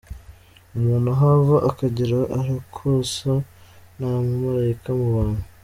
[0.77, 3.31] Umuntu aho ava akagera arakosa,
[3.97, 5.43] nta mumalayika mu bantu.